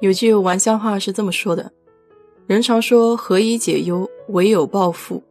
[0.00, 1.70] 有句玩笑话是这么说的：
[2.46, 5.22] 人常说何以解忧，唯有暴富。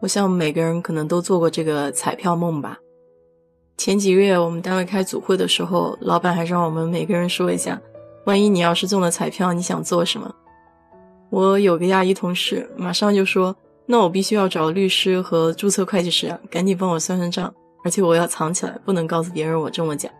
[0.00, 2.78] 我想每个人可能都做过这个彩票梦吧。
[3.78, 7.80] 前几个月我们单位开组会的时候，老板还让我们每个人说一下，
[8.26, 10.30] 万一你要是中了彩票，你想做什么？
[11.30, 17.50] 我有个亚裔同事，马上就说：“那我必须要找律师和注册会计师啊，赶紧帮我算算账，
[17.82, 20.12] 而且我要藏起来，不能告诉别人我中了奖。”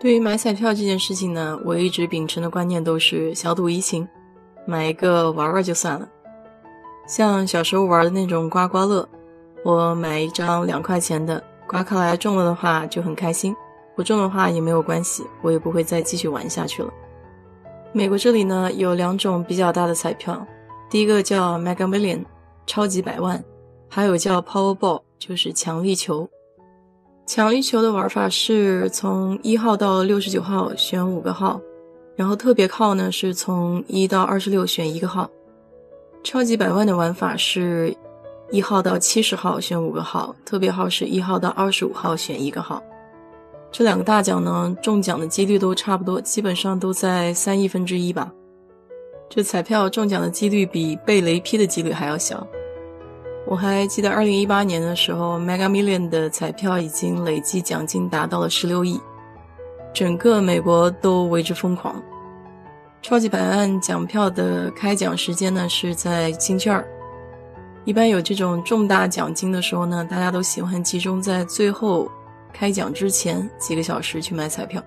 [0.00, 4.06] 对于买彩票这件事情呢，我一直秉承的观念都是小赌怡情，
[4.64, 6.08] 买一个玩玩就算了。
[7.06, 9.08] 像小时候玩的那种刮刮乐，
[9.64, 13.56] 我买一张两块钱的，刮开来中了的话就很开心，
[13.96, 16.90] 不中的话也没有关系，我也不会再继续玩下去了。
[17.92, 20.46] 美国这里呢有两种比较大的彩票，
[20.88, 22.24] 第一个叫 Mega Million，
[22.66, 23.42] 超级百万，
[23.88, 26.28] 还有叫 Powerball，就是强力球。
[27.28, 31.60] 强力球的玩法是从一号到六十九号选五个号，
[32.16, 35.28] 然后特别号呢是从一到二十六选一个号。
[36.24, 37.94] 超级百万的玩法是
[38.50, 42.82] 一号到七十号选五个号，特别号是一号到二十五号选一个号。
[43.70, 48.32] 这两个大奖呢，中奖的几率都差不多，基本上都在三亿分之一吧。
[49.28, 52.46] 这彩票中奖的几率比被雷劈的几率还要小。
[53.50, 59.00] 我还记得二零一八年的时候，Mega Million 的彩票已经累计奖金达到了十六亿，
[59.94, 61.96] 整个美国都为之疯狂。
[63.00, 66.86] 超级百万奖票的开奖时间呢是在星期二，
[67.86, 72.06] 一般有这种重大奖金的时候呢，大家都喜欢集中在最后
[72.52, 74.82] 开奖之前几个小时去买彩票，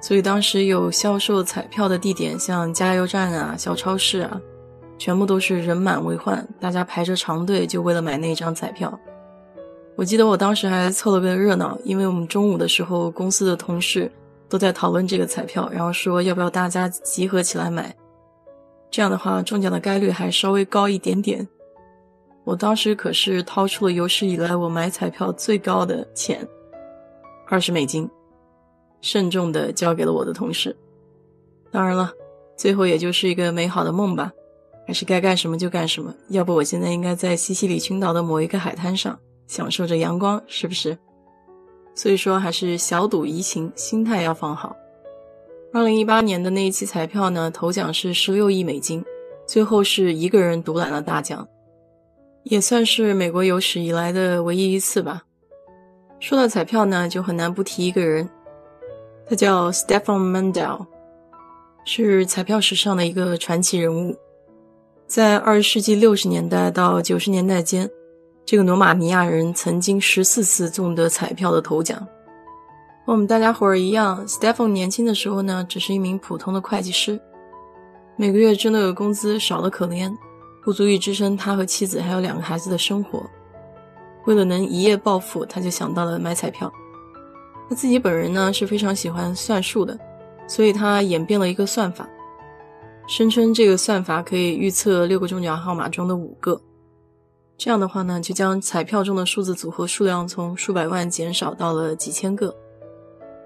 [0.00, 4.40] 所以当时有销售彩票的地点，像加油站啊、小超市啊。
[4.98, 8.98] 全部都是人满为患，大家排着长队就为了买那一张彩票。
[9.96, 14.10] 我记得我当时还凑了个热闹，因为我们中午的时候公司的同事
[14.48, 17.94] 都在讨论这个彩票，然后说要不要大家集合起来买，
[18.90, 21.46] 这样的话中奖的概率还稍微高一点点。
[22.44, 26.46] 我当时可是掏出了有史以来我买彩票最高的钱，
[27.48, 28.08] 二十美金，
[29.00, 30.74] 慎重的交给了我的同事。
[31.70, 32.10] 当然了，
[32.56, 34.32] 最后也就是一个美好的梦吧。
[34.88, 40.96] 还是该干什么就干什么，要不我现在应该在西西里群岛的某一个海滩上享受着阳光，是不是？
[41.94, 44.74] 所以说还是小赌怡情，心态要放好。
[45.74, 49.04] 二零一八年的那一期彩票呢，头奖是十六亿美金，
[49.46, 51.46] 最后是一个人独揽了大奖，
[52.44, 55.22] 也算是美国有史以来的唯一一次吧。
[56.18, 58.26] 说到彩票呢，就很难不提一个人，
[59.28, 60.86] 他叫 Stefan Mandel，
[61.84, 64.16] 是彩票史上的一个传奇人物。
[65.08, 67.88] 在二十世纪六十年代到九十年代间，
[68.44, 71.98] 这个罗马尼亚人曾经十四次中得彩票的头奖。
[73.06, 77.18] 和我们大家伙儿一样，Stephen 年轻的时候呢，只是一名普通的会计师，
[78.16, 80.14] 每个月挣的工资少得可怜，
[80.62, 83.24] 不足以支撑他和妻子还有两个孩子的生活。
[84.26, 86.70] 为了能一夜暴富，他就想到了买彩票。
[87.70, 89.98] 他自己本人呢是非常喜欢算数的，
[90.46, 92.06] 所以他演变了一个算法。
[93.08, 96.60] 声称这个算法可以预测六个中奖号码中的五个，
[97.56, 102.54] 这样的话呢，就将彩票中的数字组合数量从数百万减少到了几千个。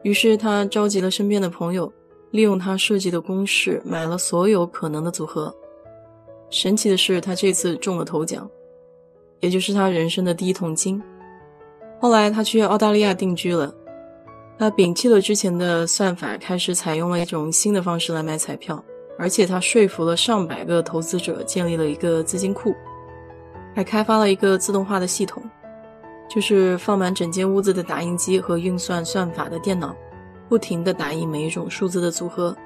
[0.02, 1.90] 于是他召集了身边的朋友，
[2.32, 5.54] 利用他设计的公式买了所有可能的组合。
[6.50, 8.50] 神奇的是，他这次中了头奖，
[9.38, 11.00] 也就是他人生的第一桶金。
[12.00, 13.72] 后来他去澳大利亚定居了，
[14.58, 18.84] 他摒弃了之前的算法，开始采用了一种新的方式来买彩票。
[19.18, 22.74] 而且他说服了上百个投资者，建立了一个资金库，
[23.74, 25.42] 还开发了一个自动化的系统，
[26.28, 29.94] 就是放满整间屋子的打印机和运算算法的电脑，
[30.48, 32.56] 不停地打印每一种数字的组合。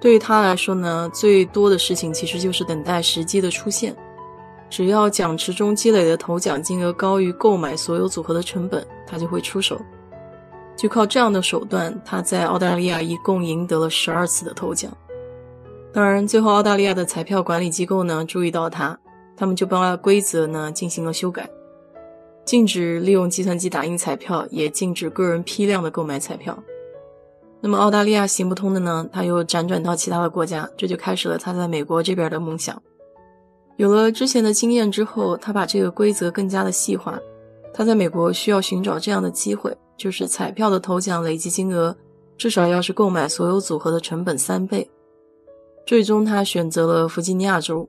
[0.00, 3.94] 对于他来说呢，最多的事情其实就是等待时机的出现。
[4.68, 9.80] 只要奖池中积累的头奖金额高于购买所有组合的成本，他就会出手。
[10.74, 14.90] 就靠这样的手段，他在澳大利亚一共赢得了十二次的头奖。
[15.92, 18.98] 当然，最后澳大利亚的彩票管理机构呢注意到他，
[19.36, 21.48] 他们就把规则呢进行了修改，
[22.46, 26.58] 禁止利用计算机打印彩票，也禁止个人批量的购买彩票。
[27.60, 32.82] 那么澳大利亚行不通的呢，他又辗转到其他的国家，这就开始了他在美国这边的梦想。
[33.76, 37.18] 有了之前的经验之后，他把这个规则更加的细化。
[37.74, 41.94] 他在美国需要寻找这样的机会，就是彩票的头奖累计金额
[42.36, 44.90] 至少要是购买所有组合的成本三倍。
[45.84, 47.88] 最终，他选择了弗吉尼亚州。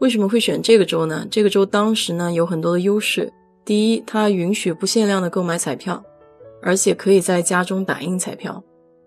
[0.00, 1.26] 为什么会选这个州呢？
[1.30, 3.32] 这个州当时呢有很多的优势。
[3.64, 6.04] 第一，它允许不限量的购买彩票，
[6.62, 8.62] 而且可以在家中打印彩票。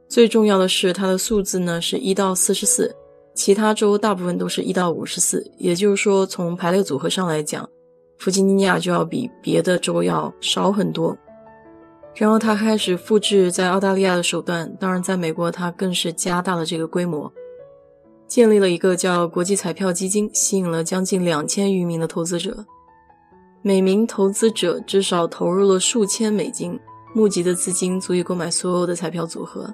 [0.07, 2.93] 最重要的是，它的数字呢是一到四十四，
[3.35, 5.45] 其他州大部分都是一到五十四。
[5.57, 7.69] 也就是说，从排列组合上来讲，
[8.17, 11.15] 弗吉尼亚就要比别的州要少很多。
[12.15, 17.31] 然后他开始复制在澳大利亚的手段，当然在美国他更是加大了这个规模。
[18.29, 22.63] 建立了一个叫国际彩票基金，吸引了将近两千余名的投资者，
[23.63, 26.79] 每名投资者至少投入了数千美金，
[27.15, 29.73] 募集的资金足以购买所有的彩票组合。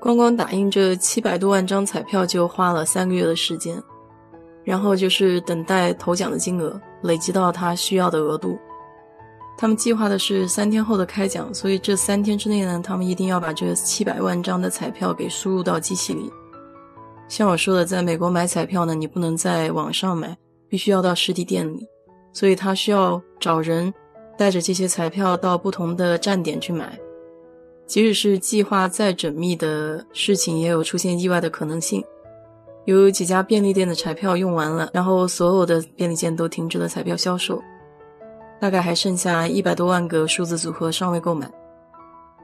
[0.00, 3.82] 光光打印这七百多万张彩票就花了三个月的时间，
[4.62, 8.56] 然后就是等待头奖的金额累积到他需要的额度。
[9.58, 16.30] 他们计划的是三天后的开奖，所以这三天之内呢，他们一定要把这七百万张的彩票给输入到机器里。
[17.28, 20.36] 像我说的，在美国买彩票呢，你不能在网上买，
[20.68, 21.86] 必须要到实体店里，
[22.32, 23.92] 所以他需要找人
[24.36, 26.98] 带着这些彩票到不同的站点去买。
[27.86, 32.02] 即使是计划再缜密的事情，也有出现意外的可能性。
[32.86, 37.62] 有几家便利店的彩票用完了，然后所有的便利店都停止了彩票销售，
[38.58, 41.50] 大概还剩下一百多万个数字组合尚未购买，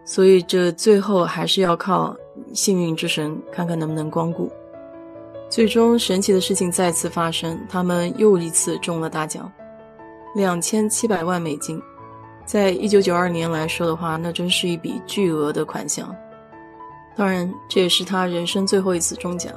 [0.05, 2.15] 所以这最后还是要靠
[2.53, 4.51] 幸运之神看看能不能光顾。
[5.51, 9.51] 最终，神奇的事情再次发生，他们又一次中了大奖，
[10.35, 11.81] 两千七百万美金。
[12.45, 16.15] 在一九九二年来说的话，那真是一笔巨额的款项。
[17.15, 19.53] 当然，这也是他人生最后一次中奖。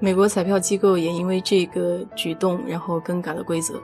[0.00, 3.80] 美国彩票机构也因为这个举动，然后更改了规则。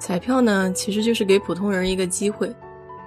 [0.00, 2.52] 彩票呢，其实就是给普通人一个机会，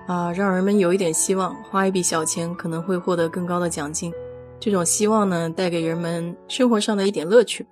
[0.07, 4.13] 啊，让人们有一点希望，花一笔小钱可能会获得更高的奖金。
[4.61, 7.65] 这种希望呢，带给人们生活上的一点乐趣。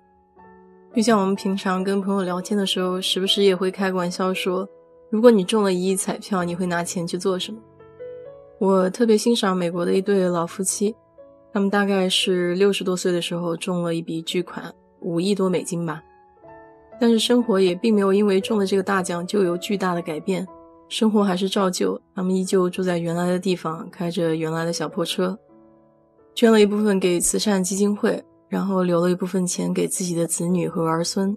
[0.92, 4.68] 就像我们平常跟朋友聊天的时候，时不时也会开个玩笑说
[5.08, 7.58] ：“如果你中了一亿彩票，你会拿钱去做什么？”
[8.58, 10.92] 我特别欣赏美国的一对老夫妻，
[11.52, 16.02] 他们大概是六十多岁的时候中了一笔巨款，五亿多美金吧。
[17.00, 20.44] 但是生活也并没有因为中了这个大奖就有巨大的改变，
[20.88, 25.38] 生活还是照旧，他们依旧住在原来的地方，开着原来的小破车。
[26.34, 31.36] 捐了一部分给慈善基金会，然后留了一部分钱给自己的子女和儿孙。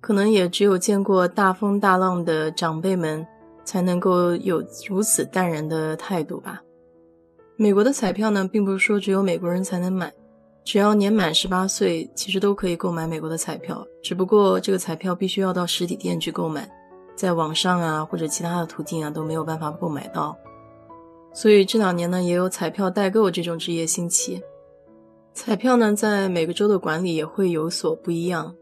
[0.00, 3.26] 可能也只有见过大风大浪的长辈们，
[3.64, 6.62] 才能够有如此淡然的态度吧。
[7.56, 10.12] 美国的彩票呢，并不是说只有美国人才能买，
[10.64, 13.84] 只要年满十八岁，其实都可以购买美国的彩票。
[14.00, 16.70] 只不过这个彩票必须要到实体店去购买，
[17.16, 20.38] 在网上啊或者其他的途径啊都没有办法购买到。
[21.38, 24.42] 所以这两年呢，也有彩票代购这种职业兴起。
[25.32, 28.52] 彩票呢，在每个州的管理也会有所不一样。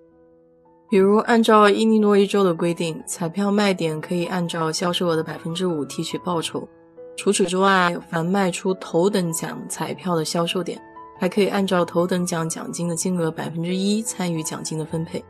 [0.90, 6.68] 比如，按照伊利诺伊州的规定，彩票卖点可以按照销售额的百分之五提取报酬。
[7.16, 10.78] 除此之外，凡卖出头等奖彩票的销售点，
[11.18, 15.24] 还可以按照头等奖奖金的金额百分之一参与奖金的分配。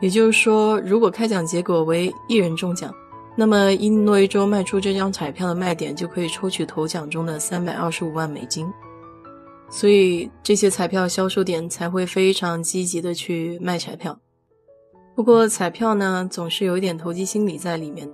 [0.00, 2.90] 也就是说，如果开奖结果为一人中奖。
[3.38, 8.66] 那么，伊利诺伊州卖出这张彩票的卖点就可以抽取头奖中的三百二十五万美金，
[9.68, 14.18] 所以这些彩票销售点才会非常积极的去卖彩票。
[15.14, 18.10] 不过，彩票呢总是有一点投机心理在里面，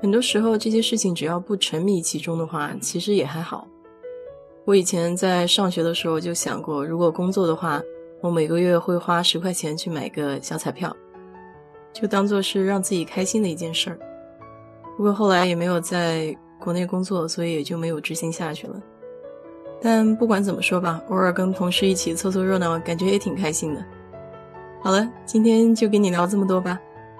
[0.00, 3.68] 很多时候这些事情只要不沉迷其中的话，其实也还好。
[4.64, 7.82] 我以前在上学的时候就想过，如果工作的话，
[8.22, 10.96] 我每个月会花十块钱去买个小彩票，
[11.92, 13.98] 就当做是让自己开心的一件事儿。
[14.96, 18.80] 不过后来也没有在国内工作，所以也就没有执行下去了。
[19.82, 23.84] 但不管怎么说吧，偶尔跟同事一起凑凑热闹，感觉也挺开心的。
[24.80, 26.78] 好了，今天就跟你聊这么多吧。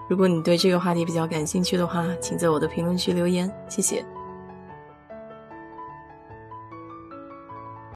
[0.09, 4.05] 如果你对这个话题比较感兴趣的话，请在我的评论区留言，谢谢。